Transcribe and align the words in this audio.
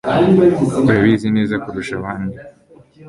Urabizi 0.87 1.27
neza 1.37 1.55
kurusha 1.63 1.93
abandi. 1.99 2.37